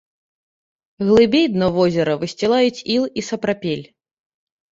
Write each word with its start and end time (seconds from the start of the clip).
Глыбей 1.09 1.45
дно 1.57 1.67
возера 1.75 2.13
высцілаюць 2.23 2.83
іл 2.95 3.03
і 3.23 3.27
сапрапель. 3.29 3.85